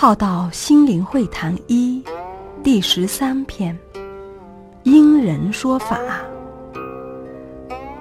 [0.00, 2.02] 浩道心灵会谈一
[2.64, 3.78] 第十三篇：
[4.82, 5.98] 因人说法。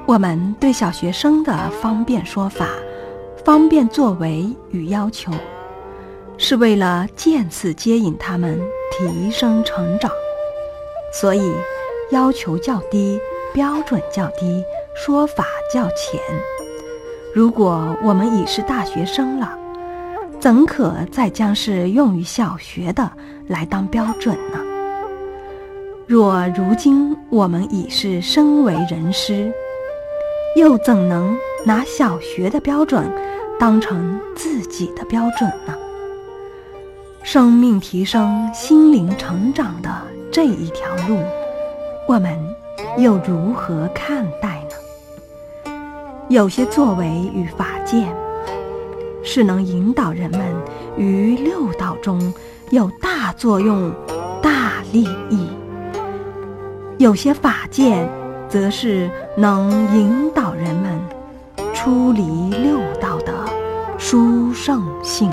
[0.05, 2.69] 我们对小学生的方便说法、
[3.43, 5.33] 方便作为与要求，
[6.37, 8.57] 是为了渐次接引他们
[8.93, 10.09] 提升成长，
[11.11, 11.51] 所以
[12.11, 13.19] 要求较低，
[13.53, 14.63] 标准较低，
[14.95, 16.17] 说法较浅。
[17.35, 19.59] 如果我们已是大学生了，
[20.39, 23.11] 怎可再将是用于小学的
[23.47, 24.59] 来当标准呢？
[26.07, 29.51] 若如今我们已是身为人师，
[30.55, 33.11] 又怎能拿小学的标准
[33.59, 35.75] 当成自己的标准呢？
[37.21, 39.89] 生命提升、心灵成长的
[40.31, 41.19] 这一条路，
[42.07, 42.39] 我们
[42.97, 44.63] 又如何看待
[45.65, 45.73] 呢？
[46.29, 47.05] 有些作为
[47.35, 48.07] 与法见。
[49.23, 50.41] 是能引导人们
[50.97, 52.33] 于六道中
[52.71, 53.91] 有大作用、
[54.41, 55.47] 大利益；
[56.97, 58.07] 有些法界，
[58.47, 60.99] 则是能引导人们
[61.73, 63.33] 出离六道的
[63.97, 65.31] 殊胜性。